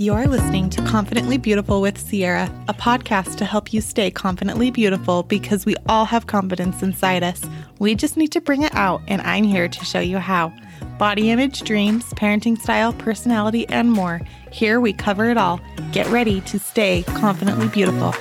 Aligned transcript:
You're 0.00 0.28
listening 0.28 0.70
to 0.70 0.82
Confidently 0.84 1.36
Beautiful 1.36 1.82
with 1.82 1.98
Ciera, 1.98 2.48
a 2.68 2.72
podcast 2.72 3.36
to 3.36 3.44
help 3.44 3.74
you 3.74 3.82
stay 3.82 4.10
confidently 4.10 4.70
beautiful 4.70 5.24
because 5.24 5.66
we 5.66 5.76
all 5.90 6.06
have 6.06 6.26
confidence 6.26 6.82
inside 6.82 7.22
us. 7.22 7.42
We 7.80 7.94
just 7.94 8.16
need 8.16 8.32
to 8.32 8.40
bring 8.40 8.62
it 8.62 8.74
out, 8.74 9.02
and 9.08 9.20
I'm 9.20 9.44
here 9.44 9.68
to 9.68 9.84
show 9.84 10.00
you 10.00 10.16
how. 10.16 10.54
Body 10.98 11.30
image, 11.30 11.64
dreams, 11.64 12.06
parenting 12.14 12.58
style, 12.58 12.94
personality, 12.94 13.68
and 13.68 13.92
more. 13.92 14.22
Here 14.50 14.80
we 14.80 14.94
cover 14.94 15.28
it 15.28 15.36
all. 15.36 15.60
Get 15.92 16.06
ready 16.06 16.40
to 16.40 16.58
stay 16.58 17.02
confidently 17.02 17.68
beautiful. 17.68 18.14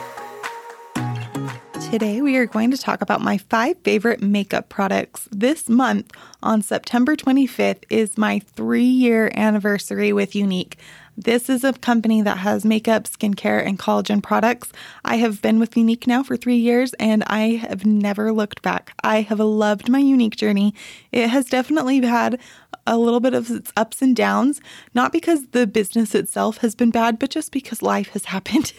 Today, 1.90 2.22
we 2.22 2.36
are 2.36 2.46
going 2.46 2.72
to 2.72 2.78
talk 2.78 3.02
about 3.02 3.22
my 3.22 3.38
five 3.38 3.78
favorite 3.86 4.22
makeup 4.22 4.68
products. 4.68 5.30
This 5.32 5.70
month, 5.70 6.12
on 6.44 6.62
September 6.62 7.16
25th, 7.16 7.86
is 7.90 8.18
my 8.18 8.40
three 8.40 8.84
year 8.84 9.32
anniversary 9.34 10.12
with 10.12 10.34
Younique. 10.34 10.74
This 11.22 11.50
is 11.50 11.66
a 11.66 11.74
company 11.74 12.22
that 12.22 12.38
has 12.38 12.64
makeup, 12.64 13.04
skincare, 13.04 13.62
and 13.66 13.78
collagen 13.78 14.24
products. 14.24 14.72
I 15.04 15.18
have 15.18 15.42
been 15.42 15.60
with 15.60 15.72
Younique 15.72 16.08
now 16.08 16.24
for 16.24 16.38
three 16.38 16.56
years 16.56 16.94
and 16.94 17.26
I 17.28 17.62
have 17.68 17.86
never 17.86 18.32
looked 18.32 18.62
back. 18.62 18.94
I 19.04 19.20
have 19.24 19.42
loved 19.42 19.90
my 19.90 20.02
Younique 20.02 20.38
journey. 20.38 20.74
It 21.12 21.28
has 21.28 21.48
definitely 21.48 22.00
had 22.06 22.40
a 22.88 22.98
little 22.98 23.20
bit 23.20 23.34
of 23.34 23.52
its 23.52 23.72
ups 23.78 24.02
and 24.02 24.16
downs, 24.16 24.62
not 24.96 25.12
because 25.12 25.46
the 25.48 25.68
business 25.68 26.16
itself 26.16 26.58
has 26.58 26.74
been 26.74 26.90
bad, 26.90 27.20
but 27.20 27.30
just 27.30 27.52
because 27.52 27.82
life 27.82 28.10
has 28.10 28.26
happened. 28.30 28.74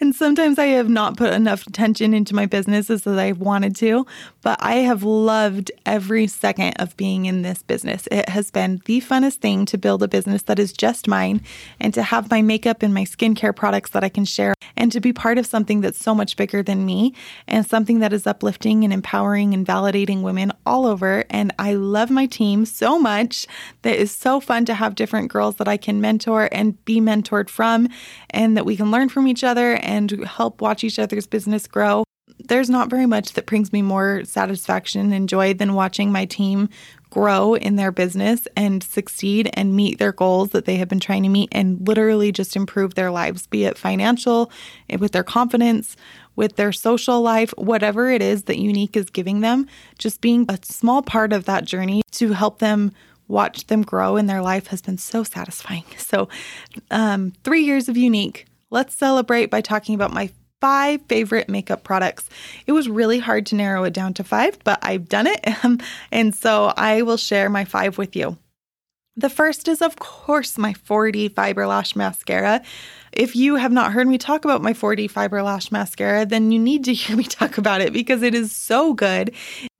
and 0.00 0.14
sometimes 0.14 0.58
I 0.58 0.66
have 0.66 0.88
not 0.88 1.16
put 1.16 1.32
enough 1.32 1.66
attention 1.66 2.14
into 2.14 2.34
my 2.34 2.46
business 2.46 2.90
as 2.90 3.06
I 3.06 3.32
wanted 3.32 3.74
to, 3.76 4.06
but 4.42 4.58
I 4.60 4.76
have 4.76 5.02
loved 5.02 5.72
every 5.84 6.26
second 6.26 6.74
of 6.78 6.96
being 6.96 7.26
in 7.26 7.42
this 7.42 7.62
business. 7.62 8.06
It 8.10 8.28
has 8.28 8.50
been 8.50 8.82
the 8.84 9.00
funnest 9.00 9.36
thing 9.36 9.64
to 9.66 9.78
build 9.78 10.02
a 10.02 10.08
business 10.08 10.42
that 10.42 10.58
is 10.58 10.72
just 10.72 11.08
mine 11.08 11.40
to 11.94 12.02
have 12.02 12.30
my 12.30 12.42
makeup 12.42 12.82
and 12.82 12.92
my 12.92 13.04
skincare 13.04 13.54
products 13.54 13.90
that 13.90 14.04
I 14.04 14.08
can 14.08 14.24
share 14.24 14.54
and 14.76 14.92
to 14.92 15.00
be 15.00 15.12
part 15.12 15.38
of 15.38 15.46
something 15.46 15.80
that's 15.80 15.98
so 15.98 16.14
much 16.14 16.36
bigger 16.36 16.62
than 16.62 16.86
me 16.86 17.14
and 17.46 17.66
something 17.66 18.00
that 18.00 18.12
is 18.12 18.26
uplifting 18.26 18.84
and 18.84 18.92
empowering 18.92 19.54
and 19.54 19.66
validating 19.66 20.22
women 20.22 20.52
all 20.64 20.86
over. 20.86 21.24
And 21.30 21.52
I 21.58 21.74
love 21.74 22.10
my 22.10 22.26
team 22.26 22.64
so 22.64 22.98
much 22.98 23.46
that 23.82 23.96
is 23.96 24.10
so 24.10 24.40
fun 24.40 24.64
to 24.66 24.74
have 24.74 24.94
different 24.94 25.30
girls 25.30 25.56
that 25.56 25.68
I 25.68 25.76
can 25.76 26.00
mentor 26.00 26.48
and 26.52 26.82
be 26.84 27.00
mentored 27.00 27.48
from, 27.48 27.88
and 28.30 28.56
that 28.56 28.66
we 28.66 28.76
can 28.76 28.90
learn 28.90 29.08
from 29.08 29.28
each 29.28 29.44
other 29.44 29.74
and 29.74 30.24
help 30.24 30.60
watch 30.60 30.84
each 30.84 30.98
other's 30.98 31.26
business 31.26 31.66
grow. 31.66 32.04
There's 32.38 32.70
not 32.70 32.90
very 32.90 33.06
much 33.06 33.32
that 33.32 33.46
brings 33.46 33.72
me 33.72 33.82
more 33.82 34.24
satisfaction 34.24 35.12
and 35.12 35.28
joy 35.28 35.54
than 35.54 35.74
watching 35.74 36.12
my 36.12 36.26
team 36.26 36.68
grow 37.16 37.54
in 37.54 37.76
their 37.76 37.90
business 37.90 38.46
and 38.56 38.82
succeed 38.82 39.48
and 39.54 39.74
meet 39.74 39.98
their 39.98 40.12
goals 40.12 40.50
that 40.50 40.66
they 40.66 40.76
have 40.76 40.86
been 40.86 41.00
trying 41.00 41.22
to 41.22 41.30
meet 41.30 41.48
and 41.50 41.88
literally 41.88 42.30
just 42.30 42.54
improve 42.54 42.94
their 42.94 43.10
lives, 43.10 43.46
be 43.46 43.64
it 43.64 43.78
financial, 43.78 44.52
with 44.98 45.12
their 45.12 45.24
confidence, 45.24 45.96
with 46.36 46.56
their 46.56 46.72
social 46.72 47.22
life, 47.22 47.54
whatever 47.56 48.10
it 48.10 48.20
is 48.20 48.42
that 48.42 48.58
Younique 48.58 48.96
is 48.96 49.08
giving 49.08 49.40
them, 49.40 49.66
just 49.98 50.20
being 50.20 50.44
a 50.50 50.58
small 50.62 51.00
part 51.00 51.32
of 51.32 51.46
that 51.46 51.64
journey 51.64 52.02
to 52.10 52.34
help 52.34 52.58
them 52.58 52.92
watch 53.28 53.66
them 53.68 53.80
grow 53.80 54.18
in 54.18 54.26
their 54.26 54.42
life 54.42 54.66
has 54.66 54.82
been 54.82 54.98
so 54.98 55.24
satisfying. 55.24 55.84
So, 55.96 56.28
um, 56.90 57.32
three 57.44 57.64
years 57.64 57.88
of 57.88 57.96
Younique. 57.96 58.44
Let's 58.68 58.94
celebrate 58.94 59.46
by 59.46 59.62
talking 59.62 59.94
about 59.94 60.12
my 60.12 60.30
five 60.60 61.00
favorite 61.08 61.48
makeup 61.48 61.84
products. 61.84 62.28
It 62.66 62.72
was 62.72 62.88
really 62.88 63.18
hard 63.18 63.46
to 63.46 63.54
narrow 63.54 63.84
it 63.84 63.92
down 63.92 64.14
to 64.14 64.24
five, 64.24 64.58
but 64.64 64.78
I've 64.82 65.08
done 65.08 65.26
it. 65.26 65.40
Um, 65.62 65.80
and 66.12 66.34
so 66.34 66.72
I 66.76 67.02
will 67.02 67.16
share 67.16 67.48
my 67.48 67.64
five 67.64 67.98
with 67.98 68.14
you. 68.14 68.36
The 69.16 69.30
first 69.30 69.66
is, 69.66 69.80
of 69.80 69.96
course, 69.96 70.58
my 70.58 70.74
4D 70.74 71.34
Fiber 71.34 71.66
Lash 71.66 71.96
Mascara. 71.96 72.62
If 73.12 73.34
you 73.34 73.56
have 73.56 73.72
not 73.72 73.92
heard 73.92 74.06
me 74.06 74.18
talk 74.18 74.44
about 74.44 74.60
my 74.60 74.74
4D 74.74 75.10
Fiber 75.10 75.42
Lash 75.42 75.72
Mascara, 75.72 76.26
then 76.26 76.52
you 76.52 76.58
need 76.58 76.84
to 76.84 76.94
hear 77.02 77.16
me 77.16 77.24
talk 77.24 77.56
about 77.56 77.80
it 77.80 77.92
because 77.92 78.22
it 78.22 78.34
is 78.34 78.52
so 78.52 78.92
good. 78.92 79.34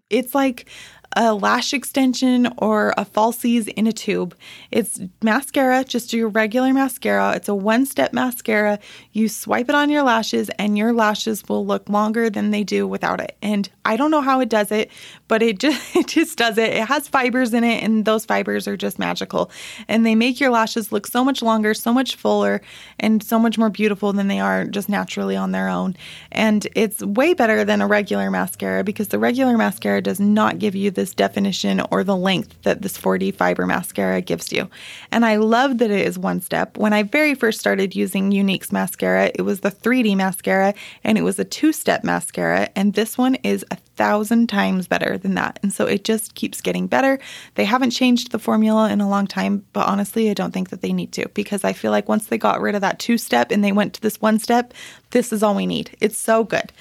It's 0.09 0.35
like 0.35 0.69
a 1.17 1.35
lash 1.35 1.73
extension 1.73 2.47
or 2.59 2.93
a 2.99 3.05
falsies 3.05 3.69
in 3.69 3.87
a 3.87 3.93
tube. 3.93 4.37
It's 4.71 5.01
mascara, 5.23 5.83
just 5.83 6.13
your 6.13 6.29
regular 6.29 6.75
mascara. 6.75 7.35
It's 7.35 7.49
a 7.49 7.55
one 7.55 7.87
step 7.87 8.13
mascara. 8.13 8.79
You 9.13 9.29
swipe 9.29 9.71
it 9.71 9.75
on 9.75 9.89
your 9.89 10.03
lashes, 10.03 10.51
and 10.59 10.77
your 10.77 10.93
lashes 10.93 11.43
will 11.49 11.67
look 11.67 11.89
longer 11.89 12.29
than 12.29 12.51
they 12.51 12.63
do 12.63 12.87
without 12.87 13.21
it. 13.21 13.37
And 13.41 13.69
I 13.87 13.97
don't 13.97 14.11
know 14.11 14.21
how 14.21 14.41
it 14.41 14.51
does 14.51 14.71
it, 14.71 14.91
but 15.27 15.43
it 15.43 15.59
just, 15.59 15.97
it 15.97 16.07
just 16.07 16.37
does 16.37 16.59
it. 16.59 16.75
It 16.75 16.87
has 16.87 17.09
fibers 17.09 17.55
in 17.55 17.65
it, 17.65 17.83
and 17.83 18.05
those 18.05 18.27
fibers 18.27 18.69
are 18.69 18.77
just 18.77 18.99
magical. 18.99 19.51
And 19.89 20.05
they 20.05 20.15
make 20.15 20.39
your 20.39 20.51
lashes 20.51 20.93
look 20.93 21.07
so 21.07 21.25
much 21.25 21.41
longer, 21.41 21.73
so 21.73 21.95
much 21.95 22.17
fuller, 22.17 22.61
and 23.01 23.23
so 23.23 23.39
much 23.39 23.57
more 23.57 23.71
beautiful 23.71 24.13
than 24.13 24.29
they 24.29 24.41
are 24.41 24.67
just 24.67 24.91
naturally 24.91 25.37
on 25.37 25.53
their 25.53 25.69
own. 25.69 25.97
And 26.31 26.67
it's 26.75 27.03
way 27.03 27.33
better 27.33 27.65
than 27.65 27.81
a 27.81 27.87
regular 27.87 28.31
mascara 28.31 28.85
because 28.85 29.09
the 29.09 29.19
regular 29.19 29.57
mascara 29.57 30.03
does 30.03 30.21
not 30.21 30.59
give 30.59 30.75
you 30.75 30.91
this 31.07 31.15
definition 31.15 31.81
or 31.93 32.03
the 32.03 32.17
length 32.17 32.61
that 32.63 32.83
this 32.83 32.99
4D 32.99 33.33
fiber 33.33 33.65
mascara 33.65 34.21
gives 34.21 34.53
you. 34.53 34.69
And 35.13 35.25
I 35.25 35.37
love 35.37 35.79
that 35.79 35.93
it 35.93 36.05
is 36.05 36.19
one 36.19 36.41
step. 36.41 36.77
When 36.77 36.93
I 36.93 37.05
very 37.05 37.37
first 37.37 37.61
started 37.61 37.95
using 37.95 38.33
Younique's 38.33 38.73
mascara, 38.73 39.31
it 39.33 39.43
was 39.43 39.61
the 39.61 39.71
3D 39.71 40.17
mascara 40.17 40.75
and 41.05 41.17
it 41.17 41.23
was 41.23 41.39
a 41.39 41.45
two 41.45 41.73
step 41.73 42.03
mascara. 42.03 42.69
And 42.75 42.95
this 42.95 43.17
one 43.17 43.37
is 43.37 43.65
a 43.71 43.77
thousand 43.77 44.49
times 44.49 44.89
better 44.89 45.17
than 45.17 45.35
that. 45.35 45.61
And 45.63 45.73
so 45.73 45.87
it 45.87 46.03
just 46.03 46.35
keeps 46.35 46.61
getting 46.61 46.89
better. 46.89 47.21
They 47.55 47.65
haven't 47.65 47.91
changed 47.91 48.33
the 48.33 48.41
formula 48.41 48.91
in 48.91 49.01
a 49.01 49.09
long 49.09 49.29
time, 49.29 49.65
but 49.73 49.87
honestly, 49.87 50.29
I 50.29 50.35
don't 50.35 50.53
think 50.53 50.71
that 50.71 50.83
they 50.83 50.93
need 50.93 51.13
to 51.13 51.29
because 51.35 51.63
I 51.63 51.73
feel 51.73 51.93
like 51.93 52.09
once 52.09 52.27
they 52.27 52.37
got 52.37 52.61
rid 52.61 52.75
of 52.75 52.81
that 52.81 52.99
two 52.99 53.17
step 53.17 53.53
and 53.53 53.63
they 53.63 53.71
went 53.71 53.95
to 53.95 54.01
this 54.01 54.21
one 54.21 54.41
step, 54.41 54.75
this 55.13 55.33
is 55.33 55.45
all 55.45 55.55
we 55.55 55.67
need. 55.67 55.97
It's 56.01 56.19
so 56.19 56.43
good. 56.43 56.73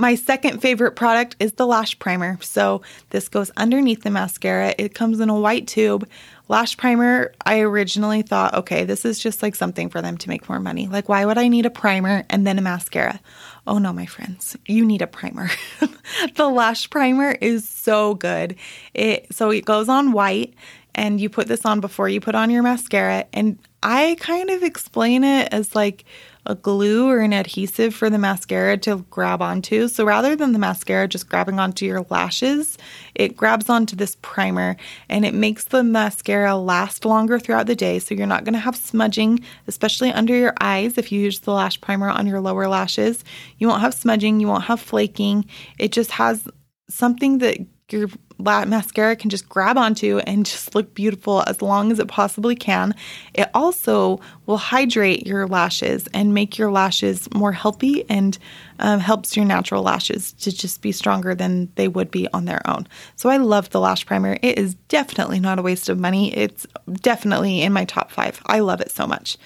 My 0.00 0.14
second 0.14 0.62
favorite 0.62 0.92
product 0.92 1.36
is 1.40 1.52
the 1.52 1.66
lash 1.66 1.98
primer. 1.98 2.38
So, 2.40 2.80
this 3.10 3.28
goes 3.28 3.50
underneath 3.58 4.02
the 4.02 4.08
mascara. 4.08 4.74
It 4.78 4.94
comes 4.94 5.20
in 5.20 5.28
a 5.28 5.38
white 5.38 5.66
tube. 5.66 6.08
Lash 6.48 6.78
primer, 6.78 7.34
I 7.44 7.60
originally 7.60 8.22
thought, 8.22 8.54
okay, 8.54 8.84
this 8.84 9.04
is 9.04 9.18
just 9.18 9.42
like 9.42 9.54
something 9.54 9.90
for 9.90 10.00
them 10.00 10.16
to 10.16 10.30
make 10.30 10.48
more 10.48 10.58
money. 10.58 10.88
Like, 10.88 11.10
why 11.10 11.26
would 11.26 11.36
I 11.36 11.48
need 11.48 11.66
a 11.66 11.70
primer 11.70 12.24
and 12.30 12.46
then 12.46 12.58
a 12.58 12.62
mascara? 12.62 13.20
Oh 13.66 13.76
no, 13.76 13.92
my 13.92 14.06
friends, 14.06 14.56
you 14.66 14.86
need 14.86 15.02
a 15.02 15.06
primer. 15.06 15.50
the 16.34 16.48
lash 16.48 16.88
primer 16.88 17.32
is 17.32 17.68
so 17.68 18.14
good. 18.14 18.56
It 18.94 19.26
so 19.34 19.50
it 19.50 19.66
goes 19.66 19.90
on 19.90 20.12
white 20.12 20.54
and 20.94 21.20
you 21.20 21.28
put 21.28 21.46
this 21.46 21.66
on 21.66 21.80
before 21.80 22.08
you 22.08 22.22
put 22.22 22.34
on 22.34 22.48
your 22.48 22.62
mascara 22.62 23.26
and 23.34 23.58
I 23.82 24.16
kind 24.18 24.48
of 24.50 24.62
explain 24.62 25.24
it 25.24 25.52
as 25.52 25.74
like 25.74 26.04
a 26.46 26.54
glue 26.54 27.08
or 27.08 27.20
an 27.20 27.32
adhesive 27.32 27.94
for 27.94 28.08
the 28.08 28.18
mascara 28.18 28.76
to 28.78 29.04
grab 29.10 29.42
onto. 29.42 29.88
So 29.88 30.04
rather 30.04 30.34
than 30.34 30.52
the 30.52 30.58
mascara 30.58 31.06
just 31.08 31.28
grabbing 31.28 31.58
onto 31.58 31.84
your 31.84 32.06
lashes, 32.10 32.78
it 33.14 33.36
grabs 33.36 33.68
onto 33.68 33.96
this 33.96 34.16
primer 34.22 34.76
and 35.08 35.24
it 35.24 35.34
makes 35.34 35.64
the 35.64 35.82
mascara 35.82 36.56
last 36.56 37.04
longer 37.04 37.38
throughout 37.38 37.66
the 37.66 37.76
day. 37.76 37.98
So 37.98 38.14
you're 38.14 38.26
not 38.26 38.44
going 38.44 38.54
to 38.54 38.60
have 38.60 38.76
smudging, 38.76 39.40
especially 39.66 40.12
under 40.12 40.34
your 40.34 40.54
eyes 40.60 40.98
if 40.98 41.12
you 41.12 41.20
use 41.20 41.40
the 41.40 41.52
lash 41.52 41.80
primer 41.80 42.08
on 42.08 42.26
your 42.26 42.40
lower 42.40 42.68
lashes. 42.68 43.24
You 43.58 43.68
won't 43.68 43.82
have 43.82 43.94
smudging, 43.94 44.40
you 44.40 44.48
won't 44.48 44.64
have 44.64 44.80
flaking. 44.80 45.44
It 45.78 45.92
just 45.92 46.10
has 46.12 46.48
something 46.88 47.38
that 47.38 47.58
your 47.90 48.08
mascara 48.40 49.16
can 49.16 49.30
just 49.30 49.48
grab 49.48 49.76
onto 49.76 50.18
and 50.18 50.46
just 50.46 50.74
look 50.74 50.94
beautiful 50.94 51.42
as 51.46 51.62
long 51.62 51.92
as 51.92 51.98
it 51.98 52.08
possibly 52.08 52.56
can. 52.56 52.94
It 53.34 53.48
also 53.54 54.20
will 54.46 54.56
hydrate 54.56 55.26
your 55.26 55.46
lashes 55.46 56.08
and 56.14 56.34
make 56.34 56.58
your 56.58 56.70
lashes 56.70 57.32
more 57.34 57.52
healthy 57.52 58.04
and 58.08 58.38
um, 58.78 59.00
helps 59.00 59.36
your 59.36 59.44
natural 59.44 59.82
lashes 59.82 60.32
to 60.34 60.50
just 60.50 60.82
be 60.82 60.92
stronger 60.92 61.34
than 61.34 61.70
they 61.74 61.88
would 61.88 62.10
be 62.10 62.26
on 62.32 62.46
their 62.46 62.68
own. 62.68 62.86
So 63.16 63.28
I 63.28 63.36
love 63.36 63.70
the 63.70 63.80
lash 63.80 64.06
primer. 64.06 64.38
It 64.42 64.58
is 64.58 64.74
definitely 64.88 65.40
not 65.40 65.58
a 65.58 65.62
waste 65.62 65.88
of 65.88 65.98
money. 65.98 66.34
It's 66.36 66.66
definitely 66.92 67.62
in 67.62 67.72
my 67.72 67.84
top 67.84 68.10
five. 68.10 68.40
I 68.46 68.60
love 68.60 68.80
it 68.80 68.90
so 68.90 69.06
much. 69.06 69.36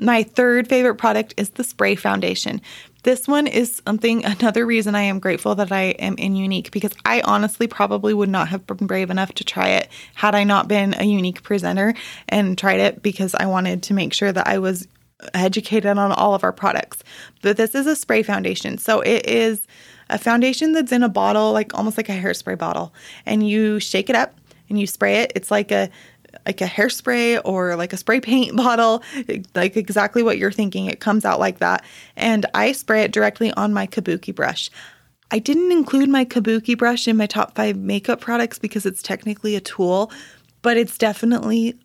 My 0.00 0.22
third 0.22 0.68
favorite 0.68 0.94
product 0.94 1.34
is 1.36 1.50
the 1.50 1.64
spray 1.64 1.96
foundation. 1.96 2.60
This 3.02 3.28
one 3.28 3.46
is 3.46 3.80
something, 3.86 4.24
another 4.40 4.66
reason 4.66 4.94
I 4.94 5.02
am 5.02 5.18
grateful 5.20 5.54
that 5.56 5.72
I 5.72 5.90
am 5.98 6.14
in 6.16 6.34
Younique 6.34 6.70
because 6.70 6.92
I 7.04 7.20
honestly 7.22 7.66
probably 7.66 8.14
would 8.14 8.28
not 8.28 8.48
have 8.48 8.66
been 8.66 8.86
brave 8.86 9.10
enough 9.10 9.32
to 9.34 9.44
try 9.44 9.68
it 9.68 9.88
had 10.14 10.34
I 10.34 10.44
not 10.44 10.68
been 10.68 10.94
a 10.94 11.02
Younique 11.02 11.42
presenter 11.42 11.94
and 12.28 12.56
tried 12.56 12.80
it 12.80 13.02
because 13.02 13.34
I 13.34 13.46
wanted 13.46 13.82
to 13.84 13.94
make 13.94 14.12
sure 14.12 14.32
that 14.32 14.46
I 14.46 14.58
was 14.58 14.86
educated 15.34 15.98
on 15.98 16.12
all 16.12 16.34
of 16.34 16.44
our 16.44 16.52
products. 16.52 17.02
But 17.42 17.56
this 17.56 17.74
is 17.74 17.86
a 17.86 17.96
spray 17.96 18.22
foundation. 18.22 18.78
So 18.78 19.00
it 19.00 19.26
is 19.26 19.66
a 20.10 20.18
foundation 20.18 20.72
that's 20.72 20.92
in 20.92 21.02
a 21.02 21.08
bottle, 21.08 21.52
like 21.52 21.74
almost 21.74 21.96
like 21.96 22.08
a 22.08 22.12
hairspray 22.12 22.56
bottle, 22.56 22.94
and 23.26 23.48
you 23.48 23.80
shake 23.80 24.08
it 24.08 24.16
up 24.16 24.34
and 24.68 24.78
you 24.78 24.86
spray 24.86 25.16
it. 25.16 25.32
It's 25.34 25.50
like 25.50 25.70
a 25.70 25.90
like 26.46 26.60
a 26.60 26.66
hairspray 26.66 27.40
or 27.44 27.76
like 27.76 27.92
a 27.92 27.96
spray 27.96 28.20
paint 28.20 28.56
bottle, 28.64 29.02
like 29.54 29.76
exactly 29.76 30.22
what 30.22 30.38
you're 30.38 30.52
thinking. 30.52 30.86
It 30.86 31.00
comes 31.00 31.24
out 31.24 31.40
like 31.40 31.58
that. 31.58 31.84
And 32.16 32.46
I 32.54 32.72
spray 32.72 33.02
it 33.02 33.12
directly 33.12 33.52
on 33.52 33.72
my 33.72 33.86
kabuki 33.86 34.34
brush. 34.34 34.70
I 35.30 35.38
didn't 35.38 35.72
include 35.72 36.08
my 36.08 36.24
kabuki 36.24 36.76
brush 36.76 37.06
in 37.06 37.16
my 37.16 37.26
top 37.26 37.54
five 37.54 37.76
makeup 37.76 38.20
products 38.20 38.58
because 38.58 38.86
it's 38.86 39.02
technically 39.02 39.56
a 39.56 39.60
tool, 39.60 40.10
but 40.62 40.76
it's 40.76 40.96
definitely 40.96 41.78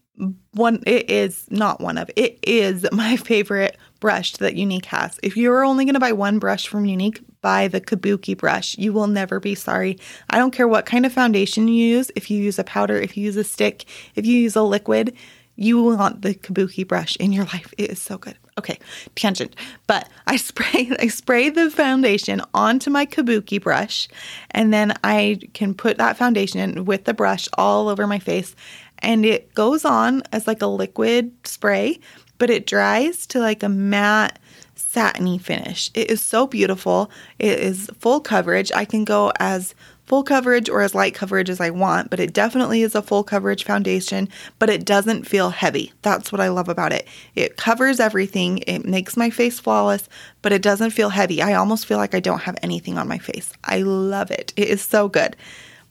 one 0.51 0.83
it 0.85 1.09
is 1.09 1.47
not 1.49 1.81
one 1.81 1.97
of 1.97 2.09
it 2.15 2.37
is 2.43 2.85
my 2.91 3.17
favorite 3.31 3.77
brush 3.99 4.33
that 4.33 4.55
Younique 4.55 4.85
has. 4.85 5.19
If 5.23 5.35
you're 5.37 5.63
only 5.63 5.85
going 5.85 5.95
to 5.95 5.99
buy 5.99 6.11
one 6.11 6.39
brush 6.39 6.67
from 6.67 6.85
Younique 6.85 7.23
buy 7.43 7.67
the 7.67 7.81
Kabuki 7.81 8.35
brush. 8.35 8.75
You 8.79 8.91
will 8.91 9.05
never 9.05 9.39
be 9.39 9.53
sorry. 9.53 9.99
I 10.31 10.39
don't 10.39 10.51
care 10.51 10.67
what 10.67 10.87
kind 10.87 11.05
of 11.05 11.13
foundation 11.13 11.67
you 11.67 11.85
use, 11.85 12.09
if 12.15 12.31
you 12.31 12.41
use 12.41 12.57
a 12.57 12.63
powder, 12.63 12.95
if 12.95 13.15
you 13.15 13.23
use 13.25 13.35
a 13.35 13.43
stick, 13.43 13.85
if 14.15 14.25
you 14.25 14.39
use 14.39 14.55
a 14.55 14.63
liquid, 14.63 15.15
you 15.55 15.79
will 15.79 15.95
want 15.95 16.23
the 16.23 16.33
Kabuki 16.33 16.87
brush 16.87 17.15
in 17.17 17.31
your 17.31 17.45
life. 17.53 17.71
It 17.77 17.91
is 17.91 18.01
so 18.01 18.17
good. 18.17 18.35
Okay, 18.57 18.79
tangent. 19.15 19.55
But 19.85 20.09
I 20.25 20.37
spray 20.49 20.91
I 20.99 21.07
spray 21.09 21.49
the 21.49 21.69
foundation 21.69 22.41
onto 22.53 22.89
my 22.89 23.05
Kabuki 23.05 23.61
brush 23.61 24.07
and 24.51 24.73
then 24.73 24.93
I 25.03 25.39
can 25.53 25.75
put 25.75 25.97
that 25.97 26.17
foundation 26.17 26.85
with 26.85 27.03
the 27.03 27.13
brush 27.13 27.47
all 27.57 27.89
over 27.89 28.07
my 28.07 28.19
face 28.19 28.55
and 29.03 29.25
it 29.25 29.53
goes 29.53 29.85
on 29.85 30.23
as 30.31 30.47
like 30.47 30.61
a 30.61 30.67
liquid 30.67 31.31
spray, 31.45 31.99
but 32.37 32.49
it 32.49 32.65
dries 32.65 33.27
to 33.27 33.39
like 33.39 33.61
a 33.61 33.69
matte 33.69 34.39
satiny 34.75 35.37
finish. 35.37 35.91
It 35.93 36.09
is 36.09 36.21
so 36.21 36.47
beautiful. 36.47 37.11
It 37.39 37.59
is 37.59 37.89
full 37.99 38.19
coverage. 38.19 38.71
I 38.71 38.85
can 38.85 39.05
go 39.05 39.31
as 39.39 39.75
full 40.05 40.23
coverage 40.23 40.69
or 40.69 40.81
as 40.81 40.93
light 40.93 41.15
coverage 41.15 41.49
as 41.49 41.61
I 41.61 41.69
want, 41.69 42.09
but 42.09 42.19
it 42.19 42.33
definitely 42.33 42.81
is 42.81 42.93
a 42.93 43.01
full 43.01 43.23
coverage 43.23 43.63
foundation, 43.63 44.29
but 44.59 44.69
it 44.69 44.85
doesn't 44.85 45.27
feel 45.27 45.49
heavy. 45.49 45.93
That's 46.01 46.31
what 46.31 46.41
I 46.41 46.49
love 46.49 46.69
about 46.69 46.91
it. 46.91 47.07
It 47.35 47.57
covers 47.57 47.99
everything, 47.99 48.59
it 48.59 48.85
makes 48.85 49.15
my 49.15 49.29
face 49.29 49.59
flawless, 49.59 50.09
but 50.41 50.51
it 50.51 50.61
doesn't 50.61 50.91
feel 50.91 51.09
heavy. 51.09 51.41
I 51.41 51.53
almost 51.53 51.85
feel 51.85 51.97
like 51.97 52.13
I 52.13 52.19
don't 52.19 52.41
have 52.41 52.57
anything 52.61 52.97
on 52.97 53.07
my 53.07 53.17
face. 53.17 53.53
I 53.63 53.79
love 53.79 54.29
it. 54.29 54.53
It 54.57 54.67
is 54.67 54.81
so 54.81 55.07
good. 55.07 55.35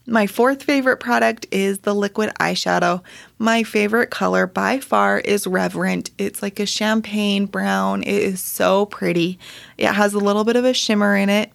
My 0.06 0.26
fourth 0.26 0.64
favorite 0.64 0.96
product 0.96 1.46
is 1.52 1.78
the 1.81 1.94
liquid 1.94 2.32
eyeshadow. 2.40 3.02
My 3.38 3.62
favorite 3.62 4.10
color 4.10 4.49
by 4.49 4.81
far 4.81 5.20
is 5.20 5.46
Reverent. 5.46 6.10
It's 6.19 6.43
like 6.43 6.58
a 6.58 6.66
champagne 6.66 7.46
brown. 7.46 8.02
It 8.02 8.08
is 8.08 8.40
so 8.40 8.87
pretty. 8.87 9.38
It 9.78 9.93
has 9.93 10.12
a 10.12 10.19
little 10.19 10.43
bit 10.43 10.56
of 10.56 10.64
a 10.64 10.75
shimmer 10.75 11.16
in 11.16 11.28
it. 11.28 11.52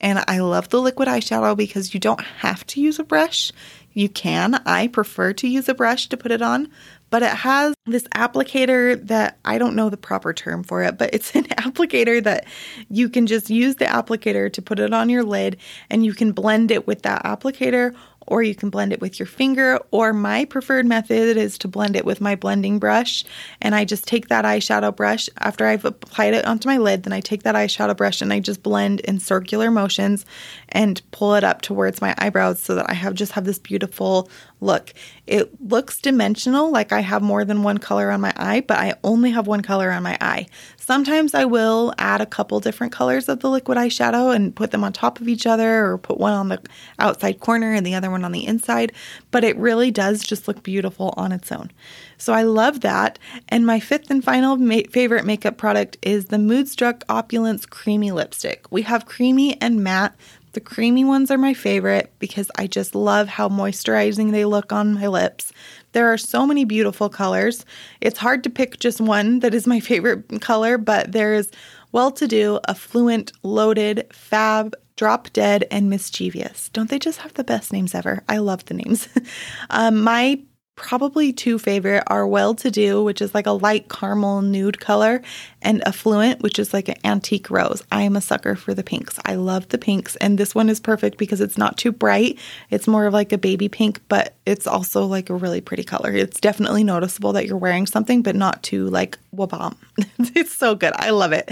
And 0.00 0.24
I 0.26 0.38
love 0.38 0.70
the 0.70 0.80
liquid 0.80 1.08
eyeshadow 1.08 1.54
because 1.54 1.92
you 1.92 2.00
don't 2.00 2.22
have 2.38 2.66
to 2.68 2.80
use 2.80 2.98
a 2.98 3.04
brush. 3.04 3.52
You 3.92 4.08
can. 4.08 4.54
I 4.64 4.88
prefer 4.88 5.34
to 5.34 5.48
use 5.48 5.68
a 5.68 5.74
brush 5.74 6.08
to 6.08 6.16
put 6.16 6.32
it 6.32 6.40
on, 6.40 6.70
but 7.10 7.22
it 7.22 7.30
has 7.30 7.74
this 7.86 8.04
applicator 8.14 9.06
that 9.06 9.38
I 9.44 9.58
don't 9.58 9.76
know 9.76 9.90
the 9.90 9.96
proper 9.96 10.32
term 10.32 10.62
for 10.62 10.82
it, 10.82 10.96
but 10.96 11.12
it's 11.12 11.34
an 11.34 11.44
applicator 11.58 12.22
that 12.22 12.46
you 12.88 13.08
can 13.08 13.26
just 13.26 13.50
use 13.50 13.76
the 13.76 13.84
applicator 13.84 14.52
to 14.52 14.62
put 14.62 14.78
it 14.78 14.94
on 14.94 15.08
your 15.08 15.24
lid 15.24 15.58
and 15.90 16.04
you 16.04 16.14
can 16.14 16.32
blend 16.32 16.70
it 16.70 16.86
with 16.86 17.02
that 17.02 17.24
applicator 17.24 17.94
or 18.30 18.42
you 18.42 18.54
can 18.54 18.70
blend 18.70 18.92
it 18.92 19.00
with 19.00 19.18
your 19.18 19.26
finger, 19.26 19.78
or 19.90 20.12
my 20.12 20.44
preferred 20.44 20.86
method 20.86 21.36
is 21.36 21.58
to 21.58 21.68
blend 21.68 21.96
it 21.96 22.04
with 22.04 22.20
my 22.20 22.36
blending 22.36 22.78
brush. 22.78 23.24
And 23.60 23.74
I 23.74 23.84
just 23.84 24.06
take 24.06 24.28
that 24.28 24.44
eyeshadow 24.44 24.94
brush 24.94 25.28
after 25.38 25.66
I've 25.66 25.84
applied 25.84 26.34
it 26.34 26.46
onto 26.46 26.68
my 26.68 26.78
lid, 26.78 27.02
then 27.02 27.12
I 27.12 27.20
take 27.20 27.42
that 27.42 27.56
eyeshadow 27.56 27.96
brush 27.96 28.22
and 28.22 28.32
I 28.32 28.38
just 28.38 28.62
blend 28.62 29.00
in 29.00 29.18
circular 29.18 29.70
motions 29.70 30.24
and 30.72 31.00
pull 31.10 31.34
it 31.34 31.44
up 31.44 31.62
towards 31.62 32.00
my 32.00 32.14
eyebrows 32.18 32.62
so 32.62 32.74
that 32.74 32.88
I 32.88 32.94
have 32.94 33.14
just 33.14 33.32
have 33.32 33.44
this 33.44 33.58
beautiful 33.58 34.30
look. 34.60 34.92
It 35.26 35.50
looks 35.60 36.00
dimensional, 36.00 36.70
like 36.70 36.92
I 36.92 37.00
have 37.00 37.22
more 37.22 37.44
than 37.44 37.62
one 37.62 37.78
color 37.78 38.10
on 38.10 38.20
my 38.20 38.32
eye, 38.36 38.62
but 38.66 38.78
I 38.78 38.94
only 39.04 39.30
have 39.30 39.46
one 39.46 39.62
color 39.62 39.90
on 39.90 40.02
my 40.02 40.18
eye. 40.20 40.46
Sometimes 40.76 41.34
I 41.34 41.44
will 41.44 41.94
add 41.98 42.20
a 42.20 42.26
couple 42.26 42.60
different 42.60 42.92
colors 42.92 43.28
of 43.28 43.40
the 43.40 43.48
liquid 43.48 43.78
eyeshadow 43.78 44.34
and 44.34 44.54
put 44.54 44.70
them 44.70 44.84
on 44.84 44.92
top 44.92 45.20
of 45.20 45.28
each 45.28 45.46
other 45.46 45.86
or 45.86 45.98
put 45.98 46.18
one 46.18 46.32
on 46.32 46.48
the 46.48 46.60
outside 46.98 47.40
corner 47.40 47.72
and 47.72 47.86
the 47.86 47.94
other 47.94 48.10
one 48.10 48.24
on 48.24 48.32
the 48.32 48.46
inside, 48.46 48.92
but 49.30 49.44
it 49.44 49.56
really 49.56 49.90
does 49.90 50.22
just 50.22 50.48
look 50.48 50.62
beautiful 50.62 51.14
on 51.16 51.32
its 51.32 51.52
own. 51.52 51.70
So 52.18 52.32
I 52.34 52.42
love 52.42 52.80
that. 52.80 53.18
And 53.48 53.64
my 53.64 53.80
fifth 53.80 54.10
and 54.10 54.22
final 54.22 54.56
ma- 54.56 54.80
favorite 54.90 55.24
makeup 55.24 55.56
product 55.56 55.96
is 56.02 56.26
the 56.26 56.38
Moodstruck 56.38 57.04
Opulence 57.08 57.64
Creamy 57.64 58.12
Lipstick. 58.12 58.70
We 58.70 58.82
have 58.82 59.06
creamy 59.06 59.60
and 59.60 59.82
matte. 59.82 60.14
The 60.52 60.60
creamy 60.60 61.04
ones 61.04 61.30
are 61.30 61.38
my 61.38 61.54
favorite 61.54 62.12
because 62.18 62.50
I 62.56 62.66
just 62.66 62.94
love 62.94 63.28
how 63.28 63.48
moisturizing 63.48 64.32
they 64.32 64.44
look 64.44 64.72
on 64.72 64.94
my 64.94 65.06
lips. 65.06 65.52
There 65.92 66.12
are 66.12 66.18
so 66.18 66.46
many 66.46 66.64
beautiful 66.64 67.08
colors. 67.08 67.64
It's 68.00 68.18
hard 68.18 68.42
to 68.44 68.50
pick 68.50 68.78
just 68.80 69.00
one 69.00 69.40
that 69.40 69.54
is 69.54 69.66
my 69.66 69.80
favorite 69.90 70.40
color, 70.40 70.78
but 70.78 71.12
there's 71.12 71.50
well 71.92 72.10
to 72.12 72.26
do, 72.26 72.58
affluent, 72.68 73.32
loaded, 73.42 74.06
fab, 74.12 74.74
drop 74.96 75.32
dead, 75.32 75.66
and 75.70 75.88
mischievous. 75.88 76.68
Don't 76.70 76.90
they 76.90 76.98
just 76.98 77.18
have 77.20 77.34
the 77.34 77.44
best 77.44 77.72
names 77.72 77.94
ever? 77.94 78.22
I 78.28 78.38
love 78.38 78.64
the 78.66 78.74
names. 78.74 79.08
um, 79.70 80.02
my 80.02 80.40
probably 80.80 81.30
two 81.32 81.58
favorite 81.58 82.02
are 82.06 82.26
Well 82.26 82.54
To 82.54 82.70
Do, 82.70 83.04
which 83.04 83.20
is 83.20 83.34
like 83.34 83.46
a 83.46 83.52
light 83.52 83.88
caramel 83.88 84.40
nude 84.40 84.80
color, 84.80 85.20
and 85.62 85.86
Affluent, 85.86 86.40
which 86.40 86.58
is 86.58 86.72
like 86.72 86.88
an 86.88 86.96
antique 87.04 87.50
rose. 87.50 87.82
I 87.92 88.02
am 88.02 88.16
a 88.16 88.20
sucker 88.20 88.54
for 88.54 88.74
the 88.74 88.82
pinks. 88.82 89.18
I 89.24 89.34
love 89.34 89.68
the 89.68 89.78
pinks, 89.78 90.16
and 90.16 90.38
this 90.38 90.54
one 90.54 90.68
is 90.68 90.80
perfect 90.80 91.18
because 91.18 91.40
it's 91.40 91.58
not 91.58 91.76
too 91.76 91.92
bright. 91.92 92.38
It's 92.70 92.88
more 92.88 93.06
of 93.06 93.12
like 93.12 93.32
a 93.32 93.38
baby 93.38 93.68
pink, 93.68 94.00
but 94.08 94.34
it's 94.46 94.66
also 94.66 95.04
like 95.04 95.30
a 95.30 95.34
really 95.34 95.60
pretty 95.60 95.84
color. 95.84 96.12
It's 96.12 96.40
definitely 96.40 96.84
noticeable 96.84 97.32
that 97.34 97.46
you're 97.46 97.56
wearing 97.56 97.86
something, 97.86 98.22
but 98.22 98.34
not 98.36 98.62
too 98.62 98.88
like 98.88 99.18
wabam. 99.34 99.76
it's 100.34 100.54
so 100.54 100.74
good. 100.74 100.92
I 100.96 101.10
love 101.10 101.32
it. 101.32 101.50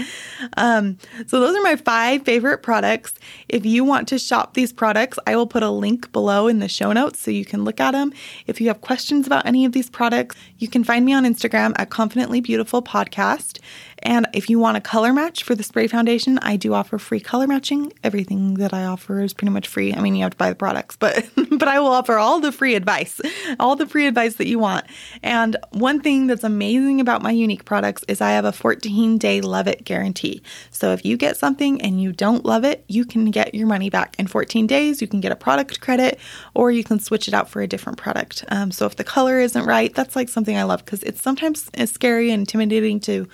Um, 0.57 0.97
so 1.27 1.39
those 1.39 1.55
are 1.55 1.61
my 1.61 1.75
five 1.75 2.23
favorite 2.23 2.63
products. 2.63 3.13
If 3.47 3.65
you 3.65 3.83
want 3.83 4.07
to 4.09 4.19
shop 4.19 4.53
these 4.53 4.73
products, 4.73 5.17
I 5.27 5.35
will 5.35 5.47
put 5.47 5.63
a 5.63 5.69
link 5.69 6.11
below 6.11 6.47
in 6.47 6.59
the 6.59 6.67
show 6.67 6.91
notes 6.91 7.19
so 7.19 7.31
you 7.31 7.45
can 7.45 7.63
look 7.63 7.79
at 7.79 7.91
them. 7.91 8.13
If 8.47 8.59
you 8.59 8.67
have 8.67 8.81
questions 8.81 9.27
about 9.27 9.45
any 9.45 9.65
of 9.65 9.71
these 9.71 9.89
products, 9.89 10.35
you 10.57 10.67
can 10.67 10.83
find 10.83 11.05
me 11.05 11.13
on 11.13 11.23
Instagram 11.23 11.73
at 11.77 11.89
Confidently 11.89 12.41
Beautiful 12.41 12.81
Podcast. 12.81 13.59
And 14.03 14.27
if 14.33 14.49
you 14.49 14.59
want 14.59 14.77
a 14.77 14.81
color 14.81 15.13
match 15.13 15.43
for 15.43 15.55
the 15.55 15.63
spray 15.63 15.87
foundation, 15.87 16.39
I 16.41 16.55
do 16.55 16.73
offer 16.73 16.97
free 16.97 17.19
color 17.19 17.47
matching. 17.47 17.91
Everything 18.03 18.55
that 18.55 18.73
I 18.73 18.85
offer 18.85 19.21
is 19.21 19.33
pretty 19.33 19.51
much 19.51 19.67
free. 19.67 19.93
I 19.93 20.01
mean, 20.01 20.15
you 20.15 20.23
have 20.23 20.31
to 20.31 20.37
buy 20.37 20.49
the 20.49 20.55
products, 20.55 20.95
but 20.95 21.29
but 21.51 21.67
I 21.67 21.79
will 21.79 21.87
offer 21.87 22.17
all 22.17 22.39
the 22.39 22.51
free 22.51 22.75
advice, 22.75 23.19
all 23.59 23.75
the 23.75 23.85
free 23.85 24.07
advice 24.07 24.35
that 24.35 24.47
you 24.47 24.59
want. 24.59 24.85
And 25.23 25.57
one 25.71 26.01
thing 26.01 26.27
that's 26.27 26.43
amazing 26.43 27.01
about 27.01 27.21
my 27.21 27.33
Younique 27.33 27.65
products 27.65 28.03
is 28.07 28.21
I 28.21 28.31
have 28.31 28.45
a 28.45 28.51
14-day 28.51 29.41
love 29.41 29.67
it 29.67 29.83
guarantee. 29.83 30.41
So 30.71 30.91
if 30.93 31.05
you 31.05 31.17
get 31.17 31.37
something 31.37 31.81
and 31.81 32.01
you 32.01 32.11
don't 32.11 32.45
love 32.45 32.63
it, 32.63 32.85
you 32.87 33.05
can 33.05 33.31
get 33.31 33.53
your 33.53 33.67
money 33.67 33.89
back 33.89 34.15
in 34.17 34.27
14 34.27 34.67
days. 34.67 35.01
You 35.01 35.07
can 35.07 35.19
get 35.19 35.31
a 35.31 35.35
product 35.35 35.81
credit, 35.81 36.19
or 36.53 36.71
you 36.71 36.83
can 36.83 36.99
switch 36.99 37.27
it 37.27 37.33
out 37.33 37.49
for 37.49 37.61
a 37.61 37.67
different 37.67 37.97
product. 37.97 38.45
Um, 38.49 38.71
so 38.71 38.85
if 38.85 38.95
the 38.95 39.03
color 39.03 39.39
isn't 39.39 39.65
right, 39.65 39.93
that's 39.93 40.15
like 40.15 40.29
something 40.29 40.55
I 40.55 40.63
love 40.63 40.85
because 40.85 41.03
it's 41.03 41.21
sometimes 41.21 41.69
scary 41.85 42.31
and 42.31 42.41
intimidating 42.41 42.99
to 43.01 43.27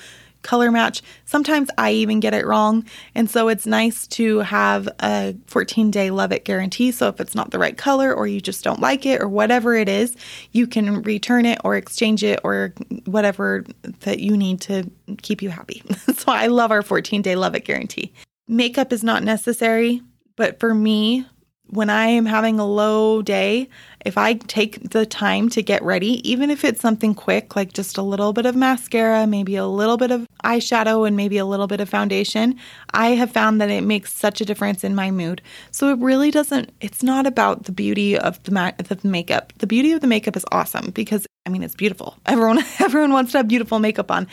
color 0.46 0.72
match. 0.72 1.02
Sometimes 1.26 1.70
I 1.78 1.92
even 1.92 2.22
get 2.22 2.34
it 2.34 2.46
wrong. 2.46 2.86
And 3.14 3.30
so 3.30 3.50
it's 3.50 3.66
nice 3.66 4.08
to 4.08 4.40
have 4.40 4.88
a 5.02 5.36
14 5.48 5.92
day 5.92 6.12
love 6.12 6.32
it 6.32 6.46
guarantee. 6.46 6.92
So 6.92 7.10
if 7.10 7.20
it's 7.20 7.36
not 7.36 7.52
the 7.52 7.60
right 7.60 7.78
color 7.78 8.14
or 8.14 8.28
you 8.28 8.40
just 8.40 8.64
don't 8.64 8.80
like 8.80 9.06
it 9.06 9.22
or 9.22 9.28
whatever 9.28 9.76
it 9.76 9.90
is, 9.90 10.16
you 10.54 10.68
can 10.68 11.02
return 11.02 11.46
it 11.46 11.60
or 11.66 11.76
exchange 11.76 12.24
it 12.24 12.40
or 12.44 12.74
whatever 13.06 13.66
that 14.02 14.20
you 14.20 14.38
need 14.38 14.62
to 14.62 14.90
keep 15.22 15.42
you 15.42 15.50
happy. 15.50 15.84
so 16.16 16.32
I 16.32 16.48
love 16.48 16.72
our 16.72 16.82
14 16.82 17.22
day 17.22 17.36
love 17.36 17.56
it 17.56 17.66
guarantee. 17.66 18.14
Makeup 18.48 18.94
is 18.94 19.04
not 19.04 19.24
necessary, 19.24 20.02
but 20.36 20.60
for 20.60 20.74
me, 20.74 21.26
when 21.68 21.90
I 21.90 22.08
am 22.08 22.26
having 22.26 22.60
a 22.60 22.66
low 22.66 23.22
day, 23.22 23.70
if 24.06 24.18
I 24.18 24.34
take 24.34 24.92
the 24.92 25.06
time 25.06 25.50
to 25.50 25.62
get 25.64 25.82
ready, 25.84 26.28
even 26.30 26.52
if 26.52 26.64
it's 26.64 26.80
something 26.80 27.16
quick, 27.16 27.56
like 27.56 27.74
just 27.74 27.98
a 27.98 28.04
little 28.04 28.34
bit 28.34 28.46
of 28.46 28.56
mascara, 28.56 29.26
maybe 29.26 29.56
a 29.56 29.66
little 29.66 29.98
bit 29.98 30.12
of 30.12 30.28
eyeshadow, 30.44 31.08
and 31.08 31.18
maybe 31.18 31.38
a 31.38 31.46
little 31.46 31.68
bit 31.68 31.82
of 31.82 31.90
foundation, 31.90 32.56
I 32.94 33.10
have 33.10 33.32
found 33.32 33.60
that 33.62 33.72
it 33.72 33.82
makes 33.82 34.14
such 34.14 34.40
a 34.42 34.46
difference 34.46 34.84
in 34.84 34.94
my 34.94 35.10
mood. 35.10 35.42
So 35.72 35.90
it 35.90 35.98
really 35.98 36.30
doesn't, 36.30 36.72
it's 36.82 37.02
not 37.02 37.26
about 37.26 37.64
the 37.64 37.72
beauty 37.72 38.18
of 38.18 38.42
the, 38.44 38.52
ma- 38.52 38.72
the 38.78 39.00
makeup. 39.04 39.54
The 39.58 39.68
beauty 39.68 39.92
of 39.92 40.02
the 40.02 40.08
makeup 40.08 40.38
is 40.38 40.46
awesome 40.52 40.92
because 40.92 41.26
I 41.46 41.52
mean, 41.52 41.62
it's 41.62 41.76
beautiful. 41.76 42.18
Everyone, 42.26 42.60
everyone 42.80 43.14
wants 43.14 43.32
to 43.32 43.38
have 43.38 43.48
beautiful 43.48 43.80
makeup 43.80 44.10
on, 44.10 44.28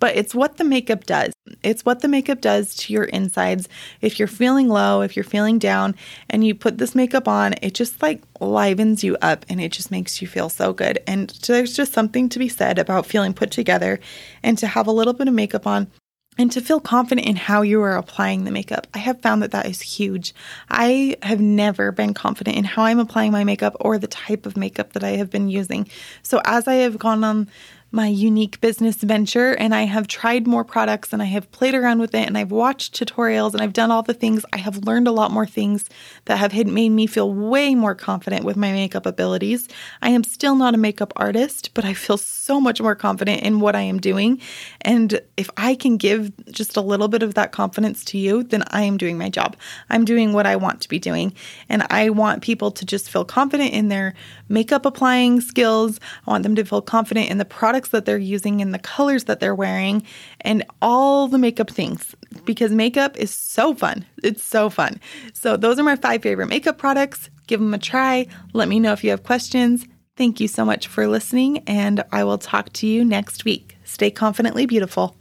but 0.00 0.14
it's 0.16 0.34
what 0.34 0.58
the 0.58 0.64
makeup 0.64 1.06
does. 1.06 1.32
It's 1.62 1.84
what 1.84 2.00
the 2.00 2.08
makeup 2.08 2.40
does 2.40 2.74
to 2.76 2.92
your 2.92 3.04
insides. 3.04 3.68
If 4.02 4.18
you're 4.18 4.28
feeling 4.28 4.68
low, 4.68 5.00
if 5.00 5.16
you're 5.16 5.24
feeling 5.24 5.58
down, 5.58 5.94
and 6.28 6.46
you 6.46 6.54
put 6.54 6.78
this 6.78 6.94
makeup 6.94 7.26
on, 7.26 7.54
it 7.62 7.74
just 7.74 8.02
like 8.02 8.22
livens 8.40 9.02
you 9.02 9.16
up 9.22 9.44
and 9.48 9.60
it 9.60 9.72
just 9.72 9.90
makes 9.90 10.20
you 10.20 10.28
feel 10.28 10.48
so 10.48 10.72
good. 10.72 10.98
And 11.06 11.30
there's 11.46 11.74
just 11.74 11.92
something 11.92 12.28
to 12.30 12.38
be 12.38 12.48
said 12.48 12.78
about 12.78 13.06
feeling 13.06 13.34
put 13.34 13.50
together 13.50 14.00
and 14.42 14.58
to 14.58 14.66
have 14.66 14.86
a 14.86 14.92
little 14.92 15.12
bit 15.12 15.28
of 15.28 15.34
makeup 15.34 15.66
on 15.66 15.90
and 16.38 16.52
to 16.52 16.60
feel 16.60 16.80
confident 16.80 17.26
in 17.26 17.36
how 17.36 17.62
you 17.62 17.82
are 17.82 17.96
applying 17.96 18.44
the 18.44 18.52
makeup. 18.52 18.86
I 18.94 18.98
have 18.98 19.20
found 19.20 19.42
that 19.42 19.50
that 19.50 19.66
is 19.66 19.80
huge. 19.80 20.32
I 20.70 21.16
have 21.22 21.40
never 21.40 21.90
been 21.90 22.14
confident 22.14 22.56
in 22.56 22.64
how 22.64 22.84
I'm 22.84 23.00
applying 23.00 23.32
my 23.32 23.42
makeup 23.42 23.76
or 23.80 23.98
the 23.98 24.06
type 24.06 24.46
of 24.46 24.56
makeup 24.56 24.92
that 24.92 25.02
I 25.02 25.10
have 25.10 25.30
been 25.30 25.48
using. 25.48 25.88
So 26.22 26.40
as 26.44 26.68
I 26.68 26.74
have 26.74 26.98
gone 26.98 27.24
on 27.24 27.48
my 27.90 28.08
Younique 28.10 28.60
business 28.60 28.96
venture 28.96 29.54
and 29.54 29.74
I 29.74 29.82
have 29.82 30.06
tried 30.06 30.46
more 30.46 30.64
products 30.64 31.12
and 31.14 31.22
I 31.22 31.26
have 31.26 31.50
played 31.52 31.74
around 31.74 32.00
with 32.00 32.14
it 32.14 32.26
and 32.26 32.36
I've 32.36 32.50
watched 32.50 32.94
tutorials 32.94 33.54
and 33.54 33.62
I've 33.62 33.72
done 33.72 33.90
all 33.90 34.02
the 34.02 34.12
things. 34.12 34.44
I 34.52 34.58
have 34.58 34.84
learned 34.84 35.08
a 35.08 35.12
lot 35.12 35.30
more 35.30 35.46
things 35.46 35.88
that 36.26 36.38
have 36.38 36.52
made 36.66 36.90
me 36.90 37.06
feel 37.06 37.32
way 37.32 37.74
more 37.74 37.94
confident 37.94 38.44
with 38.44 38.56
my 38.56 38.72
makeup 38.72 39.06
abilities. 39.06 39.68
I 40.02 40.10
am 40.10 40.22
still 40.22 40.54
not 40.54 40.74
a 40.74 40.78
makeup 40.78 41.14
artist, 41.16 41.70
but 41.72 41.86
I 41.86 41.94
feel 41.94 42.18
so 42.18 42.60
much 42.60 42.78
more 42.80 42.94
confident 42.94 43.42
in 43.42 43.60
what 43.60 43.74
I 43.74 43.80
am 43.80 43.98
doing. 43.98 44.40
And 44.82 45.20
if 45.38 45.48
I 45.56 45.74
can 45.74 45.96
give 45.96 46.30
just 46.46 46.76
a 46.76 46.82
little 46.82 47.08
bit 47.08 47.22
of 47.22 47.34
that 47.34 47.52
confidence 47.52 48.04
to 48.06 48.18
you, 48.18 48.42
then 48.42 48.64
I 48.68 48.82
am 48.82 48.98
doing 48.98 49.16
my 49.16 49.30
job. 49.30 49.56
I'm 49.88 50.04
doing 50.04 50.34
what 50.34 50.44
I 50.44 50.56
want 50.56 50.82
to 50.82 50.88
be 50.90 50.98
doing. 50.98 51.32
And 51.70 51.86
I 51.88 52.10
want 52.10 52.42
people 52.42 52.70
to 52.70 52.84
just 52.84 53.08
feel 53.08 53.24
confident 53.24 53.72
in 53.72 53.88
their 53.88 54.12
makeup 54.50 54.84
applying 54.84 55.40
skills. 55.40 55.98
I 56.26 56.30
want 56.30 56.42
them 56.42 56.54
to 56.56 56.64
feel 56.64 56.82
confident 56.82 57.30
in 57.30 57.38
the 57.38 57.46
products 57.78 57.90
that 57.90 58.06
they're 58.06 58.18
using 58.18 58.60
and 58.60 58.74
the 58.74 58.78
colors 58.80 59.24
that 59.24 59.38
they're 59.38 59.54
wearing 59.54 60.02
and 60.40 60.64
all 60.82 61.28
the 61.28 61.38
makeup 61.38 61.70
things 61.70 62.12
because 62.44 62.72
makeup 62.72 63.16
is 63.16 63.32
so 63.32 63.72
fun. 63.72 64.04
It's 64.24 64.42
so 64.42 64.68
fun. 64.68 64.98
So, 65.32 65.56
those 65.56 65.78
are 65.78 65.84
my 65.84 65.94
five 65.94 66.22
favorite 66.22 66.48
makeup 66.48 66.76
products. 66.76 67.30
Give 67.46 67.60
them 67.60 67.72
a 67.74 67.78
try. 67.78 68.26
Let 68.52 68.68
me 68.68 68.80
know 68.80 68.92
if 68.92 69.04
you 69.04 69.10
have 69.10 69.22
questions. 69.22 69.86
Thank 70.16 70.40
you 70.40 70.48
so 70.48 70.64
much 70.64 70.88
for 70.88 71.06
listening, 71.06 71.58
and 71.68 72.02
I 72.10 72.24
will 72.24 72.38
talk 72.38 72.72
to 72.80 72.86
you 72.88 73.04
next 73.04 73.44
week. 73.44 73.76
Stay 73.84 74.10
confidently 74.10 74.66
beautiful. 74.66 75.14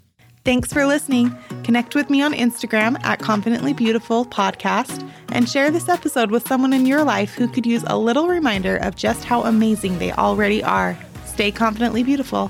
Thanks 0.44 0.74
for 0.74 0.88
listening. 0.88 1.38
Connect 1.64 1.94
with 1.94 2.10
me 2.10 2.24
on 2.24 2.34
Instagram 2.34 2.98
at 3.04 3.20
Confidently 3.20 3.74
Beautiful 3.74 4.26
Podcast 4.26 5.08
and 5.30 5.48
share 5.48 5.70
this 5.70 5.90
episode 5.90 6.32
with 6.32 6.48
someone 6.48 6.74
in 6.74 6.86
your 6.88 7.04
life 7.04 7.36
who 7.36 7.48
could 7.48 7.66
use 7.66 7.84
a 7.86 7.98
little 7.98 8.28
reminder 8.28 8.78
of 8.78 8.96
just 8.96 9.26
how 9.26 9.44
amazing 9.44 10.00
they 10.00 10.12
already 10.14 10.64
are. 10.64 10.98
Stay 11.38 11.52
confidently 11.52 12.02
beautiful. 12.02 12.50